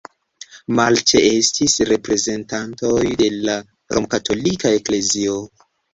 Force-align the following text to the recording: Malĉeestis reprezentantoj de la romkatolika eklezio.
Malĉeestis 0.77 1.75
reprezentantoj 1.91 3.05
de 3.21 3.27
la 3.35 3.59
romkatolika 3.97 4.73
eklezio. 4.79 5.37